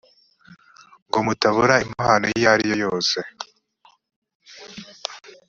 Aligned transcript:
ngo 1.07 1.17
mutabura 1.25 1.75
impano 1.87 2.25
iyo 2.37 2.47
ari 2.53 2.63
yo 2.69 2.75
yose 2.83 3.17